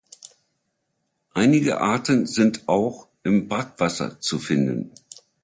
[1.35, 4.89] Einige Arten sind auch im Brackwasser zu finden.